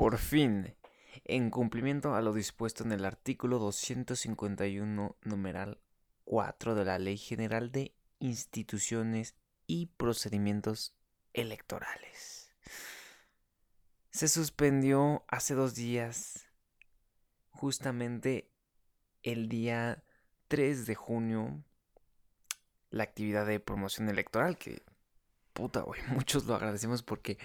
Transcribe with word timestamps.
por 0.00 0.16
fin, 0.16 0.74
en 1.26 1.50
cumplimiento 1.50 2.14
a 2.14 2.22
lo 2.22 2.32
dispuesto 2.32 2.84
en 2.84 2.92
el 2.92 3.04
artículo 3.04 3.58
251, 3.58 5.18
numeral 5.24 5.78
4 6.24 6.74
de 6.74 6.86
la 6.86 6.98
Ley 6.98 7.18
General 7.18 7.70
de 7.70 7.94
Instituciones 8.18 9.34
y 9.66 9.88
Procedimientos 9.98 10.96
Electorales. 11.34 12.50
Se 14.08 14.28
suspendió 14.28 15.22
hace 15.28 15.52
dos 15.52 15.74
días, 15.74 16.46
justamente 17.50 18.50
el 19.22 19.50
día 19.50 20.02
3 20.48 20.86
de 20.86 20.94
junio, 20.94 21.62
la 22.88 23.02
actividad 23.02 23.44
de 23.44 23.60
promoción 23.60 24.08
electoral, 24.08 24.56
que 24.56 24.82
puta, 25.52 25.82
güey, 25.82 26.00
muchos 26.08 26.46
lo 26.46 26.54
agradecemos 26.54 27.02
porque 27.02 27.36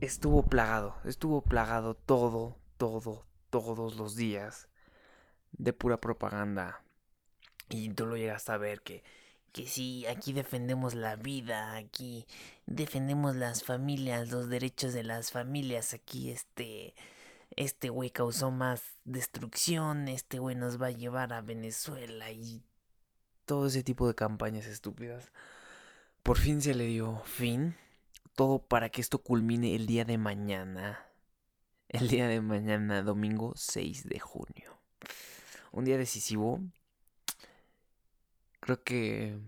estuvo 0.00 0.44
plagado, 0.44 0.96
estuvo 1.04 1.42
plagado 1.42 1.94
todo, 1.94 2.58
todo, 2.76 3.26
todos 3.50 3.96
los 3.96 4.16
días 4.16 4.68
de 5.52 5.72
pura 5.72 6.00
propaganda. 6.00 6.82
Y 7.68 7.90
tú 7.90 8.06
lo 8.06 8.16
llegas 8.16 8.48
a 8.48 8.56
ver 8.56 8.80
que, 8.82 9.02
que 9.52 9.66
sí, 9.66 10.06
aquí 10.06 10.32
defendemos 10.32 10.94
la 10.94 11.16
vida, 11.16 11.76
aquí 11.76 12.26
defendemos 12.66 13.36
las 13.36 13.64
familias, 13.64 14.30
los 14.30 14.48
derechos 14.48 14.94
de 14.94 15.02
las 15.02 15.32
familias, 15.32 15.92
aquí 15.92 16.30
este, 16.30 16.94
este 17.56 17.90
güey 17.90 18.10
causó 18.10 18.50
más 18.50 18.82
destrucción, 19.04 20.08
este 20.08 20.38
güey 20.38 20.56
nos 20.56 20.80
va 20.80 20.86
a 20.86 20.92
llevar 20.92 21.32
a 21.32 21.42
Venezuela 21.42 22.30
y 22.30 22.62
todo 23.44 23.66
ese 23.66 23.82
tipo 23.82 24.06
de 24.06 24.14
campañas 24.14 24.66
estúpidas. 24.66 25.32
Por 26.22 26.38
fin 26.38 26.60
se 26.60 26.74
le 26.74 26.84
dio 26.86 27.22
fin 27.24 27.76
todo 28.38 28.60
para 28.60 28.88
que 28.88 29.00
esto 29.00 29.18
culmine 29.18 29.74
el 29.74 29.86
día 29.88 30.04
de 30.04 30.16
mañana. 30.16 31.04
El 31.88 32.06
día 32.06 32.28
de 32.28 32.40
mañana, 32.40 33.02
domingo 33.02 33.52
6 33.56 34.04
de 34.04 34.20
junio. 34.20 34.80
Un 35.72 35.84
día 35.84 35.98
decisivo. 35.98 36.60
Creo 38.60 38.84
que 38.84 39.40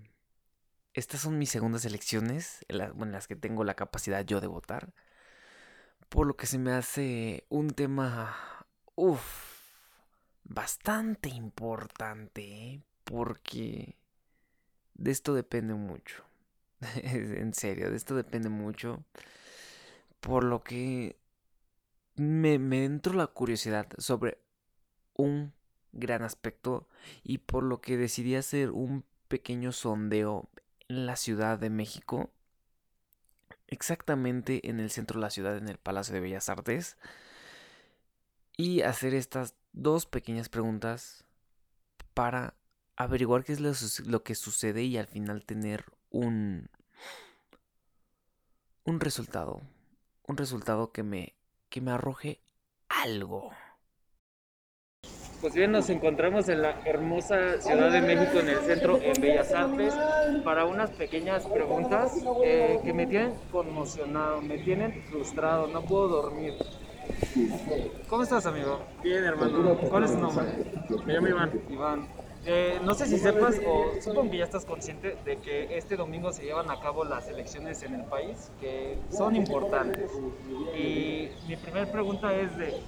estas 0.93 1.21
son 1.21 1.39
mis 1.39 1.51
segundas 1.51 1.85
elecciones, 1.85 2.65
en 2.67 2.79
las, 2.79 2.91
en 2.91 3.13
las 3.13 3.29
que 3.29 3.37
tengo 3.37 3.63
la 3.63 3.75
capacidad 3.75 4.25
yo 4.25 4.41
de 4.41 4.49
votar. 4.49 4.93
Por 6.09 6.27
lo 6.27 6.37
que 6.37 6.47
se 6.47 6.59
me 6.59 6.73
hace 6.73 7.47
un 7.49 7.71
tema, 7.71 8.67
uff, 8.97 9.77
bastante 10.43 11.29
importante, 11.29 12.43
¿eh? 12.43 12.83
porque 13.05 13.95
de 14.95 15.13
esto 15.13 15.33
depende 15.33 15.75
mucho. 15.75 16.25
en 17.03 17.55
serio, 17.55 17.91
de 17.91 17.97
esto 17.97 18.15
depende 18.15 18.49
mucho. 18.49 19.05
Por 20.21 20.45
lo 20.45 20.63
que 20.63 21.17
me, 22.17 22.59
me 22.59 22.85
entró 22.85 23.15
la 23.15 23.27
curiosidad 23.27 23.89
sobre 23.99 24.39
un 25.15 25.53
gran 25.93 26.23
aspecto 26.23 26.89
y 27.23 27.39
por 27.39 27.63
lo 27.63 27.81
que 27.81 27.97
decidí 27.97 28.37
hacer 28.37 28.71
un 28.71 29.05
pequeño 29.29 29.73
sondeo 29.73 30.49
en 30.89 31.07
la 31.07 31.17
Ciudad 31.17 31.59
de 31.59 31.71
México, 31.71 32.31
exactamente 33.69 34.69
en 34.69 34.81
el 34.81 34.91
centro 34.91 35.19
de 35.19 35.23
la 35.23 35.31
ciudad, 35.31 35.57
en 35.57 35.69
el 35.69 35.79
Palacio 35.79 36.15
de 36.15 36.21
Bellas 36.21 36.49
Artes, 36.49 36.97
y 38.57 38.83
hacer 38.83 39.15
estas 39.15 39.55
dos 39.73 40.07
pequeñas 40.07 40.49
preguntas 40.49 41.25
para 42.13 42.55
averiguar 42.97 43.45
qué 43.45 43.53
es 43.53 43.61
lo, 44.01 44.23
que 44.23 44.35
sucede 44.35 44.83
y 44.83 44.99
al 44.99 45.07
final 45.07 45.45
tener 45.45 45.85
un, 46.11 46.69
un 48.85 49.01
resultado. 49.01 49.63
Un 50.27 50.37
resultado 50.37 50.93
que 50.93 51.03
me, 51.03 51.35
que 51.69 51.81
me 51.81 51.91
arroje 51.91 52.41
algo. 52.89 53.51
Pues 55.41 55.55
bien, 55.55 55.73
nos 55.73 55.89
encontramos 55.89 56.51
en 56.51 56.61
la 56.61 56.83
hermosa 56.85 57.59
Ciudad 57.63 57.91
de 57.91 58.03
México, 58.03 58.41
en 58.41 58.49
el 58.51 58.59
centro, 58.59 59.01
en 59.01 59.23
Bellas 59.23 59.51
Artes, 59.53 59.95
para 60.45 60.67
unas 60.67 60.91
pequeñas 60.91 61.47
preguntas 61.47 62.13
eh, 62.45 62.79
que 62.85 62.93
me 62.93 63.07
tienen 63.07 63.35
conmocionado, 63.51 64.43
me 64.43 64.59
tienen 64.59 65.03
frustrado, 65.05 65.67
no 65.67 65.83
puedo 65.83 66.09
dormir. 66.09 66.55
¿Cómo 68.07 68.23
estás, 68.23 68.45
amigo? 68.45 68.81
Bien, 69.03 69.25
hermano. 69.25 69.79
¿Cuál 69.89 70.05
es 70.05 70.13
tu 70.13 70.19
nombre? 70.19 70.47
Me 71.07 71.15
llamo 71.15 71.29
Iván. 71.29 71.51
Iván. 71.71 72.09
Eh, 72.47 72.81
no 72.83 72.95
sé 72.95 73.07
si 73.07 73.19
sepas 73.19 73.61
o 73.67 74.01
supongo 74.01 74.31
que 74.31 74.39
ya 74.39 74.45
estás 74.45 74.65
consciente 74.65 75.17
de 75.25 75.39
que 75.39 75.77
este 75.77 75.97
domingo 75.97 76.33
se 76.33 76.45
llevan 76.45 76.71
a 76.71 76.81
cabo 76.81 77.05
las 77.05 77.29
elecciones 77.29 77.83
en 77.83 77.95
el 77.95 78.05
país, 78.05 78.51
que 78.61 78.99
son 79.11 79.37
importantes. 79.37 80.11
Y 80.75 81.29
mi 81.47 81.57
primera 81.57 81.91
pregunta 81.91 82.35
es 82.35 82.57
de, 82.57 82.81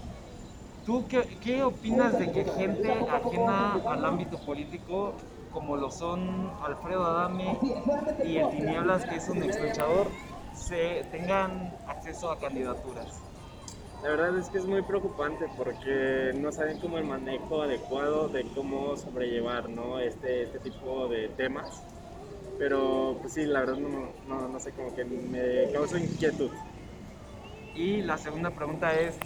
¿tú 0.87 1.07
qué, 1.07 1.63
opinas 1.63 2.19
de 2.19 2.33
que 2.33 2.45
gente 2.45 2.93
ajena 2.93 3.75
al 3.87 4.05
ámbito 4.05 4.39
político, 4.39 5.15
como 5.51 5.77
lo 5.77 5.91
son 5.91 6.51
Alfredo 6.63 7.05
Adame 7.05 7.59
y 8.25 8.39
el 8.39 8.49
Tinieblas, 8.49 9.05
que 9.05 9.17
es 9.17 9.29
un 9.29 9.43
ex 9.43 9.59
se 10.55 11.05
tengan 11.11 11.77
acceso 11.87 12.31
a 12.31 12.39
candidaturas? 12.39 13.32
La 14.03 14.09
verdad 14.09 14.37
es 14.37 14.49
que 14.49 14.59
es 14.59 14.67
muy 14.67 14.83
preocupante 14.83 15.47
porque 15.57 16.33
no 16.35 16.51
saben 16.51 16.79
cómo 16.81 16.99
el 16.99 17.05
manejo 17.05 17.63
adecuado 17.63 18.29
de 18.29 18.43
cómo 18.53 18.97
sobrellevar 18.97 19.71
¿no? 19.71 20.01
este, 20.01 20.43
este 20.43 20.59
tipo 20.59 21.07
de 21.07 21.29
temas. 21.29 21.85
Pero 22.59 23.17
pues 23.21 23.35
sí, 23.35 23.45
la 23.45 23.61
verdad 23.61 23.77
no, 23.77 24.13
no, 24.27 24.49
no 24.49 24.59
sé, 24.59 24.73
como 24.73 24.93
que 24.95 25.05
me 25.05 25.71
causa 25.73 26.01
inquietud. 26.01 26.51
Y 27.77 28.03
la 28.03 28.19
segunda 28.19 28.51
pregunta 28.51 28.93
es, 28.99 29.17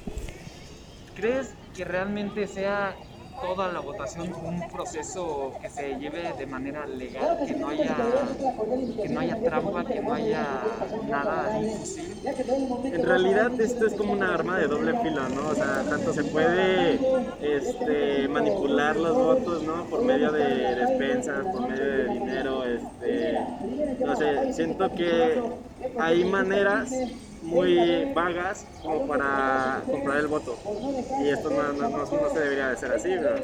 ¿crees 1.15 1.55
que 1.75 1.85
realmente 1.85 2.47
sea 2.47 2.95
toda 3.41 3.73
la 3.73 3.81
votación 3.81 4.33
un 4.35 4.69
proceso 4.69 5.53
que 5.61 5.69
se 5.69 5.97
lleve 5.99 6.33
de 6.39 6.47
manera 6.47 6.87
legal, 6.87 7.39
que 7.47 7.55
no 7.55 7.69
haya, 7.69 7.97
que 9.03 9.09
no 9.09 9.21
haya 9.21 9.43
trampa, 9.43 9.85
que 9.85 10.01
no 10.01 10.15
haya 10.15 10.47
nada 11.09 11.59
difícil. 11.59 12.17
En 12.85 13.03
realidad 13.03 13.61
esto 13.61 13.87
es 13.87 13.95
como 13.95 14.13
una 14.13 14.35
arma 14.35 14.59
de 14.59 14.67
doble 14.67 14.99
filo, 15.01 15.29
¿no? 15.29 15.49
O 15.49 15.55
sea, 15.55 15.85
tanto 15.89 16.13
se 16.13 16.25
puede 16.25 16.99
este, 17.41 18.29
manipular 18.29 18.97
los 18.97 19.15
votos, 19.15 19.63
¿no? 19.63 19.85
Por 19.85 20.03
medio 20.03 20.33
de 20.33 20.75
despensas, 20.75 21.45
por 21.53 21.69
medio 21.69 21.85
de 21.85 22.09
dinero, 22.09 22.65
este, 22.65 23.39
no 24.05 24.17
sé, 24.17 24.53
siento 24.53 24.91
que 24.95 25.43
hay 25.99 26.25
maneras 26.25 26.91
muy 27.47 28.05
vagas 28.13 28.67
como 28.83 29.07
para 29.07 29.83
comprar 29.91 30.19
el 30.19 30.27
voto. 30.27 30.57
Y 31.23 31.31
esto 31.31 31.51
no, 31.51 31.73
no, 31.73 31.89
no, 31.89 32.07
se 32.07 32.39
debería 32.39 32.69
de 32.69 32.77
ser 32.77 32.93
así, 32.93 33.09
¿verdad? 33.09 33.43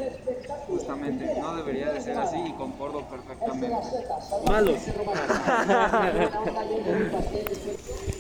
Justamente, 0.69 1.35
no 1.41 1.57
debería 1.57 1.91
de 1.93 2.01
ser 2.01 2.19
así 2.19 2.43
y 2.47 2.53
concordo 2.53 3.03
perfectamente. 3.03 3.87
Malos. 4.47 4.79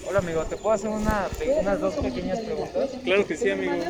Hola 0.08 0.18
amigo, 0.18 0.44
¿te 0.44 0.56
puedo 0.56 0.74
hacer 0.74 0.90
una, 0.90 1.26
unas 1.60 1.80
dos 1.80 1.94
pequeñas 1.94 2.40
preguntas? 2.40 2.90
Claro 3.02 3.26
que 3.26 3.36
sí, 3.36 3.50
amigo. 3.50 3.82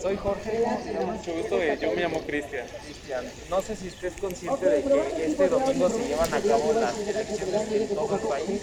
Soy 0.00 0.16
Jorge. 0.16 0.64
Mucho 1.04 1.32
gusto, 1.34 1.62
yo 1.62 1.92
me 1.92 2.02
llamo 2.02 2.20
Cristian. 2.20 2.66
Cristian, 2.84 3.24
no 3.50 3.60
sé 3.60 3.76
si 3.76 3.88
estés 3.88 4.14
consciente 4.14 4.66
de 4.66 4.82
que 4.82 5.26
este 5.26 5.48
domingo 5.48 5.88
se 5.88 6.08
llevan 6.08 6.32
a 6.32 6.40
cabo 6.40 6.72
las 6.72 6.98
elecciones 6.98 7.72
en 7.72 7.88
todo 7.94 8.16
el 8.16 8.22
país. 8.22 8.62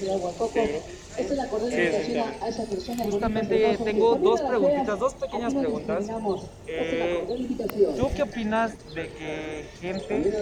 Justamente 3.03 3.77
tengo 3.83 4.15
dos 4.15 4.41
preguntitas, 4.41 4.99
dos 4.99 5.13
pequeñas 5.15 5.53
preguntas. 5.53 6.05
Eh, 6.67 7.25
¿Tú 7.97 8.09
qué 8.15 8.23
opinas 8.23 8.71
de 8.93 9.09
que 9.09 9.65
gente 9.79 10.33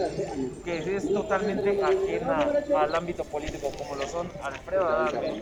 que 0.64 0.96
es 0.96 1.12
totalmente 1.12 1.82
ajena 1.82 2.52
al 2.78 2.96
ámbito 2.96 3.24
político, 3.26 3.72
como 3.78 3.96
lo 3.96 4.08
son 4.08 4.30
Alfredo 4.42 4.88
Adame 4.88 5.42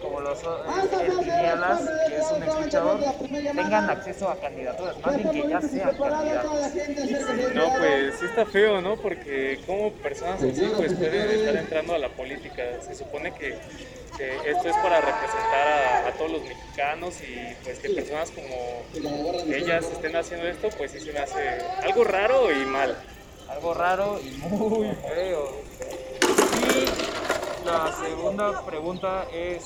como 0.00 0.20
lo 0.20 0.34
son 0.36 0.60
eh, 0.60 1.90
que 2.08 2.16
es 2.16 2.30
un 2.30 2.42
escuchador, 2.42 3.00
tengan 3.28 3.90
acceso 3.90 4.28
a 4.28 4.36
candidaturas, 4.40 4.98
más 5.00 5.16
bien 5.16 5.30
que 5.30 5.48
ya 5.48 5.60
sean 5.60 5.96
candidatos? 5.96 6.74
No, 7.54 7.72
pues 7.78 8.14
sí 8.18 8.26
está 8.26 8.46
feo, 8.46 8.80
¿no? 8.80 8.96
Porque 8.96 9.60
como 9.66 9.92
personas 9.92 10.42
así 10.42 10.72
pues 10.76 10.94
pueden 10.94 11.30
estar 11.30 11.56
entrando 11.56 11.94
a 11.94 11.98
la 11.98 12.08
política. 12.08 12.62
Se 12.80 12.94
supone 12.94 13.32
que 13.32 13.58
esto 14.46 14.68
es 14.68 14.76
para 14.76 15.00
representar 15.00 16.06
a, 16.06 16.12
todos 16.12 16.32
los 16.32 16.42
mexicanos 16.42 17.20
y 17.22 17.54
pues 17.64 17.78
que 17.78 17.90
personas 17.90 18.30
como 18.30 19.54
ellas 19.54 19.90
estén 19.90 20.16
haciendo 20.16 20.46
esto, 20.46 20.68
pues 20.76 20.90
sí 20.92 21.00
se 21.00 21.12
me 21.12 21.20
hace 21.20 21.60
algo 21.82 22.04
raro 22.04 22.52
y 22.52 22.64
mal. 22.66 22.96
Algo 23.48 23.74
raro 23.74 24.20
y 24.20 24.30
muy 24.32 24.94
feo. 24.94 25.69
La 27.64 27.92
segunda 27.92 28.62
pregunta 28.64 29.26
es... 29.32 29.64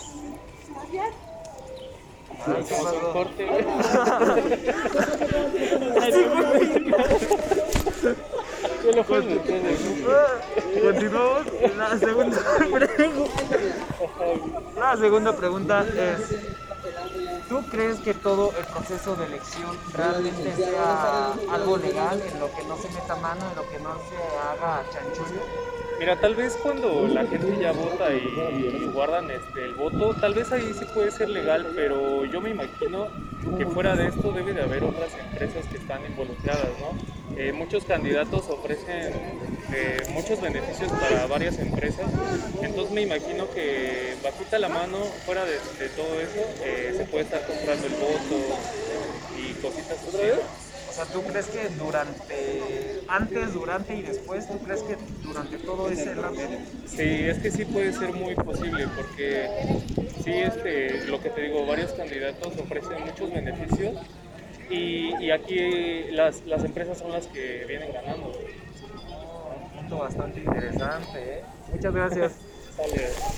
Ay, 2.46 2.62
¿qué 2.62 3.04
corte, 3.12 3.46
Continuamos. 10.82 11.46
La 11.76 11.98
segunda 11.98 12.38
pregunta. 12.72 13.34
La 14.78 14.96
segunda 14.96 15.36
pregunta 15.36 15.86
es: 15.94 16.36
¿Tú 17.48 17.62
crees 17.70 17.98
que 18.00 18.14
todo 18.14 18.52
el 18.58 18.64
proceso 18.66 19.16
de 19.16 19.26
elección 19.26 19.78
realmente 19.94 20.54
sea 20.56 21.32
algo 21.50 21.76
legal, 21.78 22.20
en 22.20 22.40
lo 22.40 22.52
que 22.52 22.64
no 22.64 22.76
se 22.76 22.88
meta 22.90 23.16
mano, 23.16 23.48
en 23.50 23.56
lo 23.56 23.68
que 23.70 23.78
no 23.78 23.94
se 24.08 24.16
haga 24.38 24.84
chanchullo? 24.92 25.40
Mira, 25.98 26.20
tal 26.20 26.34
vez 26.34 26.58
cuando 26.62 27.06
la 27.06 27.24
gente 27.26 27.56
ya 27.60 27.72
vota 27.72 28.12
y, 28.12 28.90
guardan 28.92 29.30
este, 29.30 29.64
el 29.64 29.74
voto, 29.74 30.14
tal 30.14 30.34
vez 30.34 30.50
ahí 30.52 30.72
sí 30.78 30.84
puede 30.92 31.10
ser 31.10 31.28
legal, 31.28 31.72
pero 31.74 32.24
yo 32.24 32.40
me 32.40 32.50
imagino 32.50 33.08
que 33.56 33.66
fuera 33.66 33.94
de 33.94 34.08
esto 34.08 34.32
debe 34.32 34.52
de 34.52 34.62
haber 34.62 34.84
otras 34.84 35.12
empresas 35.18 35.66
que 35.66 35.78
están 35.78 36.04
involucradas, 36.04 36.68
¿no? 36.80 37.36
Eh, 37.36 37.52
muchos 37.52 37.84
candidatos 37.84 38.48
ofrecen 38.48 39.12
eh, 39.72 40.02
muchos 40.10 40.40
beneficios 40.40 40.90
para 40.92 41.26
varias 41.26 41.58
empresas, 41.58 42.06
entonces 42.62 42.92
me 42.92 43.02
imagino 43.02 43.50
que 43.50 44.14
bajita 44.22 44.58
la 44.58 44.68
mano, 44.68 44.98
fuera 45.26 45.44
de, 45.44 45.52
de 45.52 45.88
todo 45.96 46.20
eso, 46.20 46.40
eh, 46.64 46.94
se 46.96 47.04
puede 47.04 47.24
estar 47.24 47.44
comprando 47.46 47.86
el 47.86 47.92
voto 47.94 48.58
y 49.38 49.52
cositas 49.54 49.98
así. 50.08 50.63
O 50.94 50.96
sea, 50.96 51.06
¿tú 51.06 51.22
crees 51.24 51.46
que 51.48 51.68
durante, 51.70 53.00
antes, 53.08 53.52
durante 53.52 53.96
y 53.96 54.02
después, 54.02 54.46
tú 54.46 54.60
crees 54.60 54.80
que 54.84 54.96
durante 55.24 55.58
todo 55.58 55.90
ese 55.90 56.14
lapso? 56.14 56.42
Sí, 56.86 57.02
es 57.02 57.38
que 57.40 57.50
sí 57.50 57.64
puede 57.64 57.92
ser 57.92 58.12
muy 58.12 58.36
posible 58.36 58.86
porque 58.94 59.48
sí, 60.22 60.30
este, 60.30 61.04
lo 61.08 61.20
que 61.20 61.30
te 61.30 61.42
digo, 61.42 61.66
varios 61.66 61.94
candidatos 61.94 62.56
ofrecen 62.58 63.02
muchos 63.06 63.28
beneficios 63.34 63.96
y, 64.70 65.20
y 65.20 65.32
aquí 65.32 66.12
las, 66.12 66.46
las 66.46 66.62
empresas 66.62 66.96
son 66.96 67.10
las 67.10 67.26
que 67.26 67.64
vienen 67.66 67.92
ganando. 67.92 68.28
Un 68.28 69.80
punto 69.80 69.98
bastante 69.98 70.44
interesante, 70.44 71.38
¿eh? 71.38 71.42
Muchas 71.72 71.92
gracias. 71.92 72.32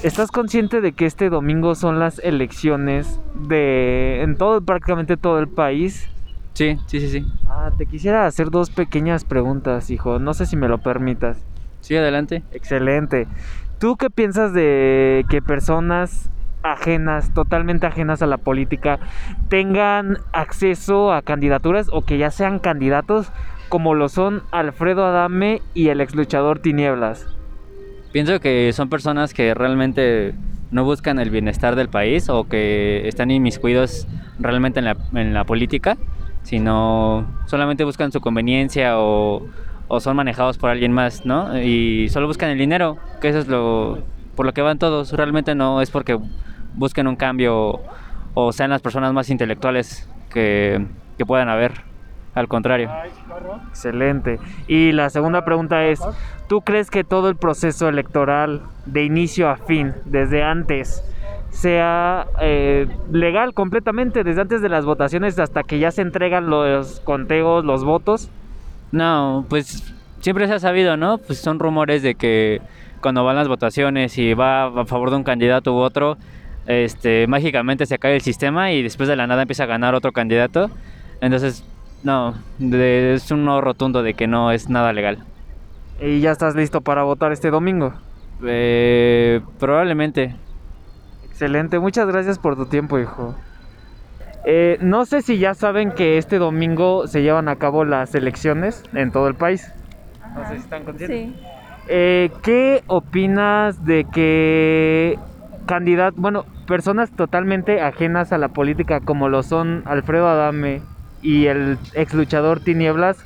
¿Estás 0.02 0.30
consciente 0.30 0.82
de 0.82 0.92
que 0.92 1.06
este 1.06 1.30
domingo 1.30 1.74
son 1.74 1.98
las 1.98 2.18
elecciones 2.18 3.18
de 3.48 4.20
en 4.20 4.36
todo 4.36 4.60
prácticamente 4.60 5.16
todo 5.16 5.38
el 5.38 5.48
país? 5.48 6.06
Sí, 6.54 6.78
sí, 6.86 7.00
sí, 7.00 7.08
sí. 7.10 7.26
Ah, 7.58 7.70
te 7.76 7.86
quisiera 7.86 8.26
hacer 8.26 8.50
dos 8.50 8.68
pequeñas 8.68 9.24
preguntas, 9.24 9.90
hijo. 9.90 10.18
No 10.18 10.34
sé 10.34 10.44
si 10.44 10.56
me 10.56 10.68
lo 10.68 10.76
permitas. 10.76 11.38
Sí, 11.80 11.96
adelante. 11.96 12.42
Excelente. 12.52 13.26
¿Tú 13.78 13.96
qué 13.96 14.10
piensas 14.10 14.52
de 14.52 15.24
que 15.30 15.40
personas 15.40 16.28
ajenas, 16.62 17.32
totalmente 17.32 17.86
ajenas 17.86 18.20
a 18.20 18.26
la 18.26 18.36
política, 18.36 18.98
tengan 19.48 20.18
acceso 20.34 21.14
a 21.14 21.22
candidaturas 21.22 21.88
o 21.90 22.02
que 22.02 22.18
ya 22.18 22.30
sean 22.30 22.58
candidatos 22.58 23.32
como 23.70 23.94
lo 23.94 24.10
son 24.10 24.42
Alfredo 24.50 25.06
Adame 25.06 25.62
y 25.72 25.88
el 25.88 26.02
ex 26.02 26.14
luchador 26.14 26.58
Tinieblas? 26.58 27.26
Pienso 28.12 28.38
que 28.38 28.70
son 28.74 28.90
personas 28.90 29.32
que 29.32 29.54
realmente 29.54 30.34
no 30.70 30.84
buscan 30.84 31.18
el 31.18 31.30
bienestar 31.30 31.74
del 31.74 31.88
país 31.88 32.28
o 32.28 32.44
que 32.44 33.08
están 33.08 33.30
inmiscuidos 33.30 34.06
realmente 34.38 34.78
en 34.78 34.84
la, 34.84 34.96
en 35.14 35.32
la 35.32 35.44
política, 35.44 35.96
sino 36.46 37.26
solamente 37.46 37.82
buscan 37.82 38.12
su 38.12 38.20
conveniencia 38.20 39.00
o, 39.00 39.44
o 39.88 39.98
son 39.98 40.14
manejados 40.14 40.58
por 40.58 40.70
alguien 40.70 40.92
más, 40.92 41.26
¿no? 41.26 41.60
Y 41.60 42.08
solo 42.08 42.28
buscan 42.28 42.50
el 42.50 42.58
dinero, 42.58 42.98
que 43.20 43.30
eso 43.30 43.40
es 43.40 43.48
lo 43.48 43.98
por 44.36 44.46
lo 44.46 44.52
que 44.52 44.62
van 44.62 44.78
todos. 44.78 45.12
Realmente 45.12 45.56
no 45.56 45.82
es 45.82 45.90
porque 45.90 46.16
busquen 46.74 47.08
un 47.08 47.16
cambio 47.16 47.80
o 48.34 48.52
sean 48.52 48.70
las 48.70 48.80
personas 48.80 49.12
más 49.12 49.28
intelectuales 49.28 50.08
que, 50.30 50.86
que 51.18 51.26
puedan 51.26 51.48
haber. 51.48 51.72
Al 52.34 52.48
contrario. 52.48 52.90
Excelente. 53.70 54.38
Y 54.68 54.92
la 54.92 55.08
segunda 55.08 55.44
pregunta 55.44 55.86
es, 55.86 56.00
¿tú 56.48 56.60
crees 56.60 56.90
que 56.90 57.02
todo 57.02 57.30
el 57.30 57.36
proceso 57.36 57.88
electoral 57.88 58.60
de 58.84 59.04
inicio 59.04 59.48
a 59.48 59.56
fin, 59.56 59.94
desde 60.04 60.44
antes, 60.44 61.02
sea 61.50 62.26
eh, 62.40 62.86
legal 63.10 63.54
completamente, 63.54 64.24
desde 64.24 64.40
antes 64.42 64.62
de 64.62 64.68
las 64.68 64.84
votaciones 64.84 65.38
hasta 65.38 65.62
que 65.62 65.78
ya 65.78 65.90
se 65.90 66.02
entregan 66.02 66.50
los 66.50 67.00
conteos, 67.00 67.64
los 67.64 67.84
votos? 67.84 68.28
No, 68.92 69.44
pues 69.48 69.92
siempre 70.20 70.46
se 70.46 70.54
ha 70.54 70.58
sabido, 70.58 70.96
¿no? 70.96 71.18
Pues 71.18 71.38
son 71.38 71.58
rumores 71.58 72.02
de 72.02 72.14
que 72.14 72.60
cuando 73.00 73.24
van 73.24 73.36
las 73.36 73.48
votaciones 73.48 74.16
y 74.18 74.34
va 74.34 74.64
a 74.64 74.84
favor 74.84 75.10
de 75.10 75.16
un 75.16 75.24
candidato 75.24 75.74
u 75.74 75.78
otro, 75.78 76.16
este, 76.66 77.26
mágicamente 77.26 77.86
se 77.86 77.98
cae 77.98 78.14
el 78.16 78.20
sistema 78.22 78.72
y 78.72 78.82
después 78.82 79.08
de 79.08 79.16
la 79.16 79.26
nada 79.26 79.42
empieza 79.42 79.64
a 79.64 79.66
ganar 79.66 79.94
otro 79.94 80.12
candidato. 80.12 80.70
Entonces, 81.20 81.64
no, 82.02 82.34
de- 82.58 83.14
es 83.14 83.30
un 83.30 83.44
no 83.44 83.60
rotundo 83.60 84.02
de 84.02 84.14
que 84.14 84.26
no 84.26 84.50
es 84.50 84.68
nada 84.68 84.92
legal. 84.92 85.18
¿Y 86.00 86.20
ya 86.20 86.32
estás 86.32 86.54
listo 86.54 86.80
para 86.80 87.02
votar 87.04 87.32
este 87.32 87.50
domingo? 87.50 87.94
Eh, 88.44 89.40
probablemente. 89.58 90.34
Excelente, 91.36 91.78
muchas 91.78 92.06
gracias 92.06 92.38
por 92.38 92.56
tu 92.56 92.64
tiempo, 92.64 92.98
hijo. 92.98 93.34
Eh, 94.46 94.78
no 94.80 95.04
sé 95.04 95.20
si 95.20 95.36
ya 95.36 95.52
saben 95.52 95.92
que 95.92 96.16
este 96.16 96.38
domingo 96.38 97.06
se 97.08 97.20
llevan 97.20 97.50
a 97.50 97.56
cabo 97.56 97.84
las 97.84 98.14
elecciones 98.14 98.82
en 98.94 99.12
todo 99.12 99.28
el 99.28 99.34
país. 99.34 99.70
No 100.34 100.48
sé 100.48 100.54
si 100.54 100.60
están 100.60 100.84
conscientes. 100.84 101.34
Sí. 101.34 101.46
Eh, 101.88 102.30
¿Qué 102.42 102.82
opinas 102.86 103.84
de 103.84 104.06
que 104.10 105.18
candidatos, 105.66 106.18
bueno, 106.18 106.46
personas 106.66 107.10
totalmente 107.10 107.82
ajenas 107.82 108.32
a 108.32 108.38
la 108.38 108.48
política 108.48 109.00
como 109.00 109.28
lo 109.28 109.42
son 109.42 109.82
Alfredo 109.84 110.28
Adame 110.28 110.80
y 111.20 111.48
el 111.48 111.76
ex 111.92 112.14
luchador 112.14 112.60
Tinieblas, 112.60 113.18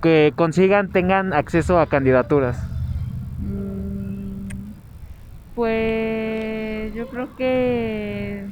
que 0.00 0.32
consigan, 0.36 0.92
tengan 0.92 1.32
acceso 1.32 1.80
a 1.80 1.86
candidaturas? 1.86 2.64
Mm, 3.40 4.46
Pues 6.84 6.94
yo 6.94 7.06
creo 7.08 7.34
que 7.34 8.44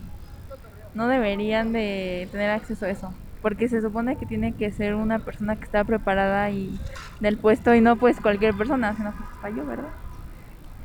no 0.95 1.07
deberían 1.07 1.71
de 1.75 2.31
tener 2.33 2.49
acceso 2.49 2.87
a 2.87 2.89
eso, 2.89 3.13
porque 3.43 3.69
se 3.69 3.83
supone 3.83 4.17
que 4.17 4.25
tiene 4.25 4.55
que 4.55 4.73
ser 4.73 4.95
una 4.95 5.19
persona 5.19 5.57
que 5.57 5.65
está 5.65 5.85
preparada 5.85 6.49
y 6.49 6.81
del 7.21 7.37
puesto 7.37 7.75
y 7.75 7.83
no 7.83 7.97
pues 7.97 8.19
cualquier 8.23 8.55
persona, 8.55 8.97
sino 8.97 9.13
pues 9.13 9.29
falló, 9.43 9.67
¿verdad? 9.67 9.91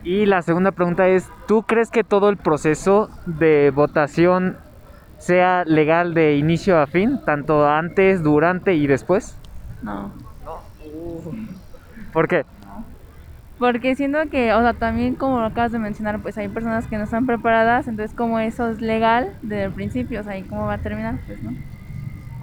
Y 0.04 0.26
la 0.26 0.42
segunda 0.42 0.74
pregunta 0.74 1.08
es, 1.08 1.30
¿tú 1.48 1.64
crees 1.64 1.90
que 1.90 2.04
todo 2.04 2.28
el 2.28 2.36
proceso 2.36 3.10
de 3.26 3.72
votación 3.74 4.58
sea 5.18 5.64
legal 5.64 6.14
de 6.14 6.36
inicio 6.36 6.78
a 6.78 6.86
fin, 6.86 7.22
tanto 7.26 7.66
antes, 7.66 8.24
durante 8.24 8.74
y 8.74 8.88
después? 8.88 9.38
No. 9.82 10.12
¿Por 12.12 12.28
qué? 12.28 12.44
Porque 13.60 13.96
siento 13.96 14.20
que, 14.30 14.54
o 14.54 14.62
sea, 14.62 14.74
también 14.74 15.16
como 15.16 15.40
lo 15.40 15.48
acabas 15.48 15.72
de 15.72 15.80
mencionar, 15.80 16.22
pues 16.22 16.38
hay 16.38 16.48
personas 16.48 16.88
que 16.88 16.98
no 16.98 17.06
están 17.06 17.26
preparadas, 17.26 17.88
entonces 17.88 18.16
como 18.16 18.40
eso 18.40 18.70
es 18.70 18.82
legal 18.82 19.30
desde 19.42 19.64
el 19.64 19.72
principio, 19.72 20.22
o 20.22 20.24
sea, 20.24 20.38
¿y 20.38 20.44
cómo 20.44 20.68
va 20.68 20.74
a 20.74 20.78
terminar? 20.78 21.16
Pues 21.26 21.42
no. 21.42 21.52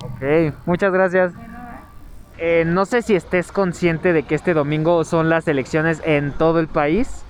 Ok, 0.02 0.54
muchas 0.66 0.92
gracias. 0.92 1.33
Eh, 2.38 2.64
no 2.66 2.85
sé 2.85 3.02
si 3.02 3.14
estés 3.14 3.52
consciente 3.52 4.12
de 4.12 4.25
que 4.25 4.35
este 4.35 4.54
domingo 4.54 5.04
son 5.04 5.28
las 5.28 5.47
elecciones 5.47 6.02
en 6.04 6.33
todo 6.33 6.59
el 6.59 6.66
país. 6.66 7.25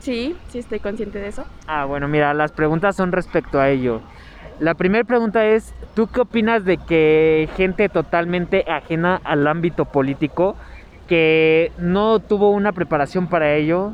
Sí, 0.00 0.36
sí 0.48 0.58
estoy 0.58 0.80
consciente 0.80 1.20
de 1.20 1.28
eso. 1.28 1.44
Ah, 1.68 1.84
bueno, 1.84 2.08
mira, 2.08 2.34
las 2.34 2.50
preguntas 2.50 2.96
son 2.96 3.12
respecto 3.12 3.60
a 3.60 3.68
ello. 3.68 4.00
La 4.58 4.74
primera 4.74 5.04
pregunta 5.04 5.46
es, 5.46 5.72
¿tú 5.94 6.08
qué 6.08 6.20
opinas 6.20 6.64
de 6.64 6.78
que 6.78 7.48
gente 7.56 7.88
totalmente 7.88 8.64
ajena 8.66 9.20
al 9.22 9.46
ámbito 9.46 9.84
político, 9.84 10.56
que 11.08 11.72
no 11.78 12.20
tuvo 12.20 12.50
una 12.50 12.72
preparación 12.72 13.26
para 13.26 13.54
ello, 13.54 13.92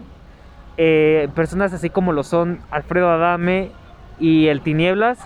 eh, 0.77 1.29
personas 1.35 1.73
así 1.73 1.89
como 1.89 2.13
lo 2.13 2.25
son 2.25 2.61
Alfredo 2.71 3.09
Adame 3.09 3.71
y 4.19 4.49
el 4.49 4.61
Tinieblas, 4.61 5.19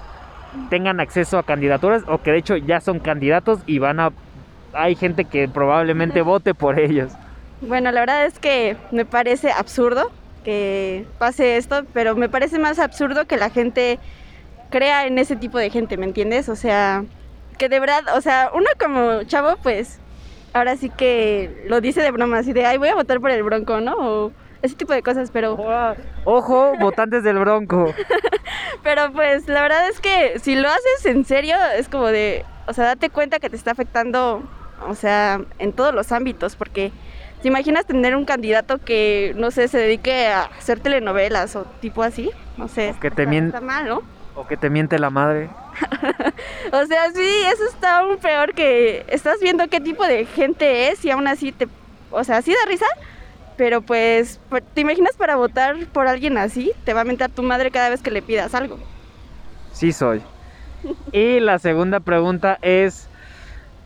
tengan 0.71 1.01
acceso 1.01 1.39
a 1.39 1.43
candidaturas 1.43 2.05
o 2.07 2.19
que 2.19 2.33
de 2.33 2.39
hecho 2.39 2.57
ya 2.57 2.81
son 2.81 3.01
candidatos 3.01 3.61
y 3.67 3.79
van 3.79 4.01
a... 4.01 4.13
Hay 4.75 4.95
gente 4.95 5.25
que 5.25 5.49
probablemente 5.49 6.23
vote 6.23 6.55
por 6.55 6.79
ellos. 6.79 7.13
Bueno, 7.63 7.91
la 7.91 8.01
verdad 8.01 8.27
es 8.27 8.39
que 8.39 8.77
me 8.93 9.05
parece 9.05 9.51
absurdo 9.51 10.11
que 10.45 11.07
pase 11.19 11.57
esto, 11.57 11.85
pero 11.93 12.15
me 12.15 12.29
parece 12.29 12.59
más 12.59 12.79
absurdo 12.79 13.27
que 13.27 13.37
la 13.37 13.51
gente 13.51 13.99
crea 14.71 15.07
en 15.07 15.19
ese 15.19 15.37
tipo 15.37 15.59
de 15.59 15.71
gente, 15.71 15.97
¿me 15.97 16.07
entiendes? 16.07 16.49
O 16.49 16.57
sea, 16.57 17.05
que 17.57 17.69
de 17.69 17.81
verdad, 17.81 18.03
o 18.17 18.21
sea, 18.21 18.51
uno 18.55 18.67
como 18.79 19.25
chavo, 19.25 19.57
pues, 19.63 19.99
ahora 20.59 20.77
sí 20.77 20.91
que 20.91 21.65
lo 21.69 21.81
dice 21.81 22.03
de 22.03 22.11
broma, 22.11 22.39
así 22.39 22.53
de, 22.53 22.67
ay, 22.67 22.77
voy 22.79 22.89
a 22.89 22.95
votar 22.95 23.21
por 23.21 23.31
el 23.31 23.43
Bronco, 23.43 23.81
¿no? 23.81 23.95
O 23.97 24.33
ese 24.63 24.75
tipo 24.75 24.93
de 24.93 25.03
cosas, 25.03 25.31
pero... 25.31 25.57
Ojo, 26.25 26.75
votantes 26.81 27.23
del 27.23 27.39
Bronco. 27.39 27.95
Pero 28.83 29.13
pues 29.13 29.49
la 29.49 29.63
verdad 29.63 29.89
es 29.89 30.01
que 30.01 30.39
si 30.41 30.55
lo 30.57 30.69
haces 30.69 31.07
en 31.07 31.25
serio, 31.25 31.57
es 31.77 31.89
como 31.89 32.07
de, 32.09 32.45
o 32.67 32.73
sea, 32.73 32.85
date 32.87 33.11
cuenta 33.11 33.39
que 33.39 33.51
te 33.51 33.57
está 33.57 33.71
afectando, 33.73 34.43
o 34.89 34.95
sea, 34.95 35.41
en 35.59 35.73
todos 35.73 35.95
los 35.95 36.11
ámbitos, 36.13 36.57
porque 36.57 36.91
¿te 37.43 37.49
imaginas 37.49 37.87
tener 37.87 38.17
un 38.17 38.25
candidato 38.25 38.79
que, 38.79 39.33
no 39.37 39.51
sé, 39.51 39.69
se 39.69 39.79
dedique 39.79 40.27
a 40.29 40.43
hacer 40.45 40.81
telenovelas 40.81 41.55
o 41.57 41.65
tipo 41.81 42.03
así? 42.03 42.31
No 42.57 42.69
sé. 42.69 42.91
O 42.97 43.01
que 43.01 43.11
mien- 43.27 43.47
está 43.47 43.61
mal, 43.61 43.87
¿no? 43.89 44.03
O 44.39 44.47
que 44.47 44.57
te 44.57 44.71
miente 44.71 44.99
la 44.99 45.11
madre. 45.11 45.51
O 46.73 46.87
sea, 46.87 47.11
sí, 47.13 47.29
eso 47.53 47.65
está 47.65 48.01
aún 48.01 48.19
peor 48.19 48.53
que 48.55 49.05
estás 49.09 49.41
viendo 49.41 49.69
qué 49.69 49.81
tipo 49.81 50.05
de 50.05 50.27
gente 50.27 50.91
es 50.91 51.05
y 51.05 51.11
aún 51.11 51.27
así 51.27 51.51
te, 51.51 51.67
o 52.11 52.23
sea, 52.25 52.43
sí 52.43 52.53
da 52.53 52.71
risa, 52.71 52.87
pero 53.57 53.81
pues, 53.81 54.39
pues, 54.51 54.63
¿te 54.75 54.83
imaginas 54.83 55.17
para 55.17 55.37
votar 55.37 55.75
por 55.87 56.07
alguien 56.07 56.37
así? 56.37 56.73
Te 56.85 56.93
va 56.93 57.01
a 57.01 57.05
mentar 57.05 57.31
tu 57.31 57.43
madre 57.43 57.71
cada 57.71 57.89
vez 57.89 58.03
que 58.03 58.11
le 58.11 58.23
pidas 58.23 58.55
algo. 58.55 58.79
Sí 59.73 59.93
soy. 59.93 60.23
Y 61.11 61.41
la 61.41 61.59
segunda 61.59 62.01
pregunta 62.01 62.59
es, 62.63 63.09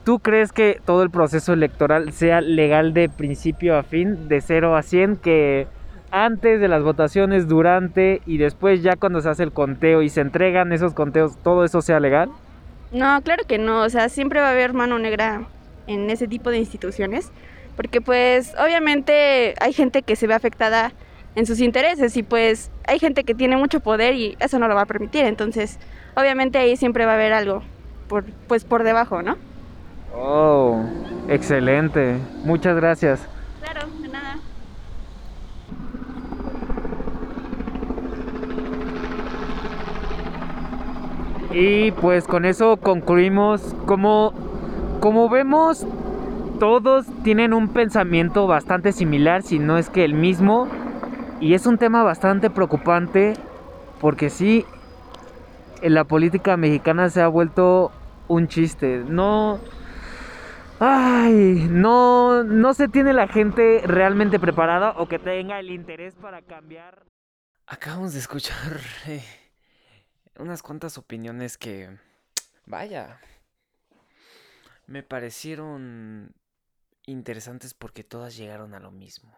¿tú 0.05 0.19
crees 0.19 0.53
que 0.53 0.81
todo 0.85 1.03
el 1.03 1.11
proceso 1.11 1.53
electoral 1.53 2.13
sea 2.13 2.41
legal 2.41 2.93
de 2.93 3.09
principio 3.09 3.79
a 3.79 3.85
fin, 3.85 4.29
de 4.29 4.41
0 4.41 4.77
a 4.77 4.83
100, 4.83 5.17
que 5.17 5.67
antes 6.13 6.61
de 6.61 6.69
las 6.69 6.85
votaciones, 6.85 7.49
durante 7.49 8.21
y 8.27 8.39
después 8.39 8.83
ya 8.83 8.95
cuando 8.97 9.21
se 9.21 9.31
hace 9.31 9.43
el 9.43 9.53
conteo 9.53 10.03
y 10.03 10.11
se 10.11 10.21
entregan 10.21 10.73
esos 10.73 10.95
conteos, 10.95 11.37
todo 11.43 11.65
eso 11.65 11.83
sea 11.83 11.99
legal? 11.99 12.31
No, 12.93 13.21
claro 13.23 13.45
que 13.49 13.59
no, 13.59 13.81
o 13.83 13.89
sea, 13.89 14.09
siempre 14.09 14.41
va 14.41 14.49
a 14.49 14.53
haber 14.53 14.75
mano 14.75 14.99
negra 14.99 15.43
en 15.87 16.11
ese 16.11 16.29
tipo 16.29 16.51
de 16.51 16.59
instituciones, 16.59 17.33
porque 17.75 18.01
pues 18.01 18.55
obviamente 18.63 19.55
hay 19.61 19.73
gente 19.73 20.03
que 20.03 20.15
se 20.15 20.27
ve 20.27 20.35
afectada 20.35 20.93
en 21.35 21.47
sus 21.47 21.61
intereses 21.61 22.17
y 22.17 22.23
pues 22.23 22.71
hay 22.87 22.99
gente 22.99 23.25
que 23.25 23.35
tiene 23.35 23.57
mucho 23.57 23.81
poder 23.81 24.15
y 24.15 24.37
eso 24.39 24.59
no 24.59 24.69
lo 24.69 24.75
va 24.75 24.83
a 24.83 24.87
permitir, 24.87 25.25
entonces 25.25 25.79
obviamente 26.15 26.59
ahí 26.59 26.77
siempre 26.77 27.07
va 27.07 27.13
a 27.13 27.15
haber 27.15 27.33
algo 27.33 27.63
por, 28.09 28.25
pues 28.47 28.65
por 28.65 28.85
debajo, 28.85 29.23
¿no? 29.23 29.39
Oh, 30.15 30.85
excelente. 31.29 32.19
Muchas 32.45 32.77
gracias. 32.77 33.27
Claro, 33.63 33.89
de 34.03 34.09
nada. 34.09 34.37
Y 41.53 41.93
pues 41.93 42.27
con 42.27 42.45
eso 42.45 42.77
concluimos. 42.79 43.75
Como, 43.87 44.33
como 45.01 45.29
vemos, 45.29 45.87
todos 46.59 47.07
tienen 47.23 47.53
un 47.53 47.69
pensamiento 47.69 48.47
bastante 48.47 48.93
similar, 48.93 49.43
si 49.43 49.59
no 49.59 49.79
es 49.79 49.91
que 49.91 50.05
el 50.05 50.15
mismo. 50.15 50.69
Y 51.41 51.55
es 51.55 51.67
un 51.67 51.77
tema 51.77 52.03
bastante 52.03 52.51
preocupante 52.51 53.35
porque 54.01 54.31
sí, 54.31 54.65
en 55.83 55.95
la 55.95 56.05
política 56.05 56.57
mexicana 56.57 57.09
se 57.11 57.21
ha 57.21 57.29
vuelto 57.29 57.93
un 58.29 58.49
chiste. 58.49 59.05
No... 59.07 59.61
Ay, 60.85 61.69
no, 61.71 62.43
no 62.43 62.75
se 62.75 62.89
tiene 62.89 63.13
la 63.13 63.29
gente 63.29 63.83
realmente 63.87 64.41
preparada 64.41 64.95
o 64.97 65.07
que 65.07 65.21
tenga 65.21 65.61
el 65.61 65.71
interés 65.71 66.17
para 66.17 66.43
cambiar. 66.43 67.05
Acabamos 67.69 68.15
de 68.15 68.19
escuchar 68.19 68.81
eh, 69.07 69.23
unas 70.39 70.63
cuantas 70.63 70.99
opiniones 70.99 71.59
que, 71.59 71.99
vaya, 72.67 73.21
me 74.87 75.03
parecieron 75.03 76.35
interesantes 77.07 77.75
porque 77.75 78.05
todas 78.05 78.37
llegaron 78.37 78.75
a 78.75 78.81
lo 78.81 78.91
mismo. 78.91 79.37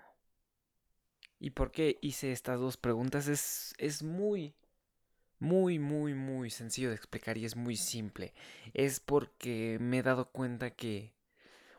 ¿Y 1.39 1.51
por 1.51 1.73
qué 1.73 1.99
hice 2.01 2.33
estas 2.33 2.59
dos 2.59 2.77
preguntas? 2.77 3.29
Es, 3.29 3.75
es 3.79 4.03
muy, 4.03 4.55
muy, 5.39 5.79
muy, 5.79 6.15
muy 6.15 6.51
sencillo 6.51 6.91
de 6.91 6.97
explicar 6.97 7.37
y 7.37 7.45
es 7.45 7.57
muy 7.57 7.77
simple. 7.77 8.33
Es 8.73 9.01
porque 9.01 9.79
me 9.81 9.99
he 9.99 10.03
dado 10.03 10.31
cuenta 10.31 10.71
que 10.71 11.13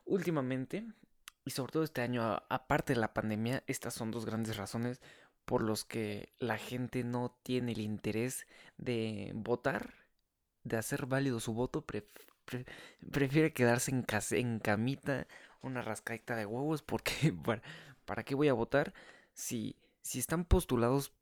últimamente, 0.06 0.86
y 1.46 1.52
sobre 1.52 1.72
todo 1.72 1.84
este 1.84 2.02
año, 2.02 2.22
aparte 2.50 2.94
de 2.94 3.00
la 3.00 3.14
pandemia, 3.14 3.64
estas 3.68 3.94
son 3.94 4.12
dos 4.12 4.26
grandes 4.26 4.58
razones 4.58 5.02
por 5.46 5.64
los 5.64 5.86
que 5.86 6.34
la 6.40 6.58
gente 6.58 7.04
no 7.04 7.38
tiene 7.44 7.74
el 7.74 7.82
interés 7.82 8.48
de 8.78 9.32
votar, 9.36 9.94
de 10.64 10.78
hacer 10.78 11.06
válido 11.06 11.40
su 11.40 11.54
voto, 11.54 11.86
pref- 11.86 12.06
pre- 12.46 12.66
prefiere 13.12 13.54
quedarse 13.54 13.92
en, 13.92 14.06
en 14.32 14.60
camita, 14.60 15.28
una 15.62 15.82
rascadita 15.82 16.36
de 16.36 16.46
huevos, 16.46 16.82
porque 16.84 17.34
para, 17.46 17.62
¿para 18.06 18.24
qué 18.24 18.36
voy 18.36 18.50
a 18.50 18.54
votar 18.54 18.94
si, 19.34 19.76
si 20.02 20.20
están 20.20 20.46
postulados 20.46 21.14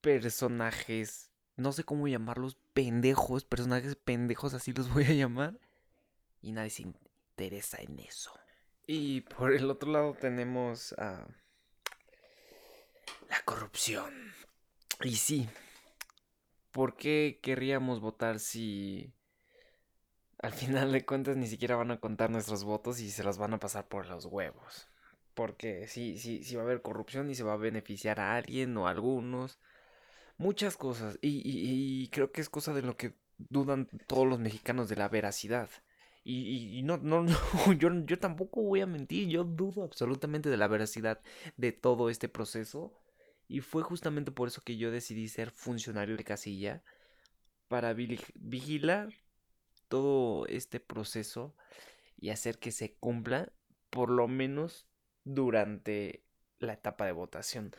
personajes, 0.00 1.30
no 1.56 1.72
sé 1.72 1.84
cómo 1.84 2.08
llamarlos, 2.08 2.56
pendejos, 2.74 3.44
personajes 3.44 3.96
pendejos, 3.96 4.54
así 4.54 4.72
los 4.72 4.88
voy 4.92 5.04
a 5.04 5.12
llamar, 5.12 5.58
y 6.42 6.52
nadie 6.52 6.70
se 6.70 6.82
interesa 6.82 7.78
en 7.82 7.98
eso. 8.00 8.32
Y 8.86 9.22
por 9.22 9.52
el 9.52 9.70
otro 9.70 9.90
lado 9.90 10.14
tenemos 10.14 10.92
a 10.94 11.26
la 13.32 13.40
corrupción. 13.46 14.12
Y 15.02 15.16
sí, 15.16 15.48
¿por 16.70 16.96
qué 16.96 17.40
querríamos 17.42 18.00
votar 18.00 18.38
si 18.38 19.14
al 20.38 20.52
final 20.52 20.92
de 20.92 21.06
cuentas 21.06 21.36
ni 21.38 21.46
siquiera 21.46 21.76
van 21.76 21.92
a 21.92 21.98
contar 21.98 22.28
nuestros 22.28 22.62
votos 22.62 23.00
y 23.00 23.10
se 23.10 23.24
los 23.24 23.38
van 23.38 23.54
a 23.54 23.58
pasar 23.58 23.88
por 23.88 24.06
los 24.06 24.26
huevos? 24.26 24.88
Porque 25.32 25.88
sí, 25.88 26.18
sí, 26.18 26.44
sí 26.44 26.56
va 26.56 26.62
a 26.62 26.64
haber 26.66 26.82
corrupción 26.82 27.30
y 27.30 27.34
se 27.34 27.42
va 27.42 27.54
a 27.54 27.56
beneficiar 27.56 28.20
a 28.20 28.36
alguien 28.36 28.76
o 28.76 28.86
a 28.86 28.90
algunos. 28.90 29.58
Muchas 30.36 30.76
cosas. 30.76 31.18
Y, 31.22 32.08
creo 32.08 32.32
que 32.32 32.42
es 32.42 32.50
cosa 32.50 32.74
de 32.74 32.82
lo 32.82 32.98
que 32.98 33.14
dudan 33.38 33.88
todos 34.06 34.26
los 34.26 34.40
mexicanos 34.40 34.90
de 34.90 34.96
la 34.96 35.08
veracidad. 35.08 35.70
Y 36.22 36.82
no, 36.84 36.98
no, 36.98 37.22
no, 37.66 37.72
yo, 37.78 37.88
yo 38.04 38.18
tampoco 38.18 38.60
voy 38.60 38.82
a 38.82 38.86
mentir, 38.86 39.28
yo 39.28 39.42
dudo 39.42 39.84
absolutamente 39.84 40.50
de 40.50 40.58
la 40.58 40.68
veracidad 40.68 41.22
de 41.56 41.72
todo 41.72 42.10
este 42.10 42.28
proceso. 42.28 42.92
Y 43.48 43.60
fue 43.60 43.82
justamente 43.82 44.30
por 44.30 44.48
eso 44.48 44.62
que 44.62 44.76
yo 44.76 44.90
decidí 44.90 45.28
ser 45.28 45.50
funcionario 45.50 46.16
de 46.16 46.24
casilla 46.24 46.82
para 47.68 47.94
vigilar 47.94 49.12
todo 49.88 50.46
este 50.46 50.80
proceso 50.80 51.54
y 52.16 52.30
hacer 52.30 52.58
que 52.58 52.72
se 52.72 52.94
cumpla 52.94 53.52
por 53.90 54.10
lo 54.10 54.28
menos 54.28 54.86
durante 55.24 56.24
la 56.58 56.74
etapa 56.74 57.04
de 57.04 57.12
votación. 57.12 57.74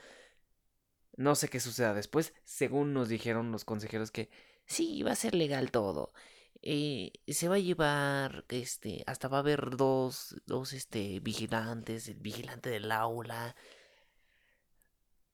No 1.16 1.36
sé 1.36 1.48
qué 1.48 1.60
suceda 1.60 1.94
después, 1.94 2.34
según 2.44 2.94
nos 2.94 3.10
dijeron 3.10 3.52
los 3.52 3.66
consejeros 3.66 4.12
que 4.12 4.30
sí, 4.66 5.04
va 5.04 5.12
a 5.12 5.16
ser 5.16 5.36
legal 5.36 5.72
todo. 5.72 6.14
Eh, 6.62 7.12
se 7.28 7.50
va 7.50 7.56
a 7.56 7.60
llevar, 7.60 8.46
este, 8.50 9.04
hasta 9.06 9.28
va 9.28 9.38
a 9.38 9.40
haber 9.42 9.76
dos, 9.76 10.36
dos, 10.46 10.74
este, 10.74 11.20
vigilantes, 11.20 12.08
el 12.08 12.20
vigilante 12.20 12.70
del 12.70 12.92
aula, 12.92 13.56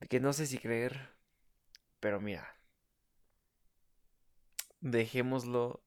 que 0.08 0.20
no 0.20 0.34
sé 0.34 0.46
si 0.46 0.58
creer, 0.58 1.10
pero 2.00 2.22
mira, 2.22 2.56
dejémoslo 4.82 5.84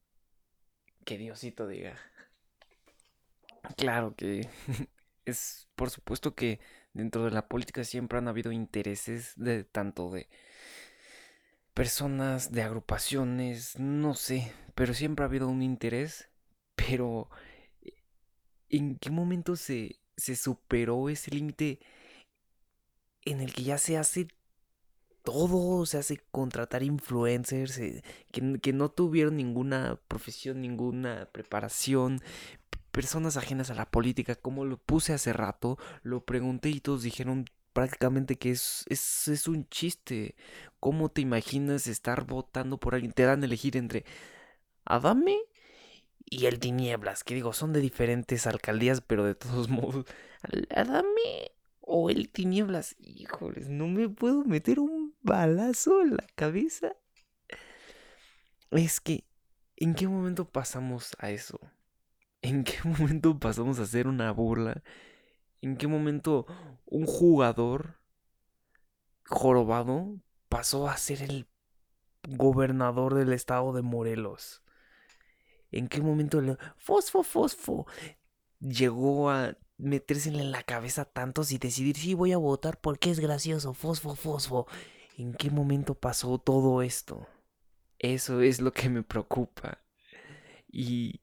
que 1.04 1.18
Diosito 1.18 1.66
diga. 1.66 1.96
Claro 3.76 4.14
que 4.14 4.48
es 5.24 5.68
por 5.74 5.90
supuesto 5.90 6.34
que 6.34 6.60
dentro 6.92 7.24
de 7.24 7.30
la 7.30 7.48
política 7.48 7.84
siempre 7.84 8.18
han 8.18 8.28
habido 8.28 8.52
intereses 8.52 9.32
de 9.36 9.64
tanto 9.64 10.10
de 10.10 10.28
personas, 11.74 12.52
de 12.52 12.62
agrupaciones, 12.62 13.78
no 13.78 14.14
sé, 14.14 14.52
pero 14.74 14.94
siempre 14.94 15.24
ha 15.24 15.28
habido 15.28 15.48
un 15.48 15.62
interés, 15.62 16.28
pero 16.74 17.30
¿en 18.68 18.96
qué 18.98 19.10
momento 19.10 19.56
se, 19.56 20.00
se 20.16 20.36
superó 20.36 21.08
ese 21.08 21.30
límite 21.30 21.80
en 23.24 23.40
el 23.40 23.52
que 23.52 23.62
ya 23.62 23.78
se 23.78 23.98
hace 23.98 24.28
todo, 25.22 25.86
se 25.86 25.98
hace 25.98 26.18
contratar 26.30 26.82
influencers 26.82 27.78
eh, 27.78 28.02
que, 28.32 28.58
que 28.60 28.72
no 28.72 28.90
tuvieron 28.90 29.36
ninguna 29.36 30.00
profesión, 30.08 30.60
ninguna 30.60 31.28
preparación, 31.32 32.20
personas 32.90 33.36
ajenas 33.36 33.70
a 33.70 33.74
la 33.74 33.90
política, 33.90 34.34
como 34.34 34.64
lo 34.64 34.78
puse 34.78 35.12
hace 35.12 35.32
rato, 35.32 35.78
lo 36.02 36.24
pregunté 36.24 36.68
y 36.70 36.80
todos 36.80 37.02
dijeron 37.02 37.46
prácticamente 37.72 38.36
que 38.36 38.50
es, 38.50 38.84
es, 38.88 39.28
es 39.28 39.48
un 39.48 39.68
chiste. 39.68 40.34
¿Cómo 40.80 41.08
te 41.08 41.20
imaginas 41.22 41.86
estar 41.86 42.26
votando 42.26 42.78
por 42.78 42.94
alguien? 42.94 43.12
Te 43.12 43.24
dan 43.24 43.42
a 43.42 43.46
elegir 43.46 43.76
entre 43.76 44.04
Adame 44.84 45.38
y 46.28 46.46
el 46.46 46.58
Tinieblas, 46.58 47.24
que 47.24 47.34
digo, 47.34 47.52
son 47.52 47.72
de 47.72 47.80
diferentes 47.80 48.46
alcaldías, 48.46 49.00
pero 49.00 49.24
de 49.24 49.34
todos 49.34 49.68
modos, 49.70 50.06
Adame 50.74 51.51
o 51.82 52.10
el 52.10 52.30
Tinieblas, 52.30 52.96
híjoles, 52.98 53.68
no 53.68 53.88
me 53.88 54.08
puedo 54.08 54.44
meter 54.44 54.78
un 54.78 55.14
balazo 55.20 56.00
en 56.02 56.16
la 56.16 56.26
cabeza. 56.34 56.96
Es 58.70 59.00
que, 59.00 59.26
¿en 59.76 59.94
qué 59.94 60.08
momento 60.08 60.48
pasamos 60.48 61.14
a 61.18 61.30
eso? 61.30 61.60
¿En 62.40 62.64
qué 62.64 62.76
momento 62.84 63.38
pasamos 63.38 63.78
a 63.78 63.82
hacer 63.82 64.06
una 64.06 64.30
burla? 64.30 64.82
¿En 65.60 65.76
qué 65.76 65.86
momento 65.86 66.46
un 66.86 67.06
jugador 67.06 68.00
jorobado 69.26 70.20
pasó 70.48 70.88
a 70.88 70.96
ser 70.96 71.22
el 71.22 71.48
gobernador 72.28 73.14
del 73.14 73.32
estado 73.32 73.72
de 73.72 73.82
Morelos? 73.82 74.62
¿En 75.70 75.88
qué 75.88 76.00
momento 76.00 76.38
el 76.38 76.58
fosfo, 76.76 77.22
fosfo 77.22 77.86
llegó 78.60 79.30
a 79.30 79.56
meterse 79.82 80.28
en 80.28 80.52
la 80.52 80.62
cabeza 80.62 81.04
tantos 81.04 81.52
y 81.52 81.58
decidir 81.58 81.96
si 81.96 82.14
voy 82.14 82.32
a 82.32 82.38
votar 82.38 82.80
porque 82.80 83.10
es 83.10 83.20
gracioso, 83.20 83.74
fosfo, 83.74 84.14
fosfo? 84.14 84.66
¿En 85.18 85.34
qué 85.34 85.50
momento 85.50 85.94
pasó 85.94 86.38
todo 86.38 86.82
esto? 86.82 87.26
Eso 87.98 88.40
es 88.40 88.60
lo 88.60 88.72
que 88.72 88.88
me 88.88 89.02
preocupa. 89.02 89.78
Y 90.70 91.20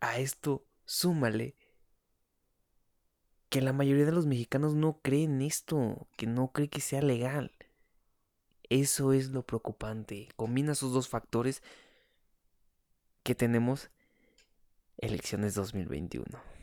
a 0.00 0.18
esto 0.18 0.66
súmale 0.84 1.56
que 3.48 3.62
la 3.62 3.72
mayoría 3.72 4.04
de 4.04 4.12
los 4.12 4.26
mexicanos 4.26 4.74
no 4.74 5.00
creen 5.02 5.42
esto, 5.42 6.08
que 6.16 6.26
no 6.26 6.52
cree 6.52 6.68
que 6.68 6.80
sea 6.80 7.02
legal. 7.02 7.52
Eso 8.68 9.14
es 9.14 9.30
lo 9.30 9.44
preocupante. 9.44 10.28
Combina 10.36 10.72
esos 10.72 10.92
dos 10.92 11.08
factores 11.08 11.62
que 13.22 13.34
tenemos 13.34 13.90
elecciones 14.98 15.54
2021. 15.54 16.57